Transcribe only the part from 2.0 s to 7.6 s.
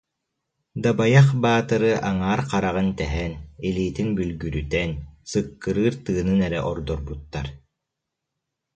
аҥаар хараҕын тэһэн, илиитин бүлгүрүтэн, сыккырыыр тыынын эрэ ордорбуттар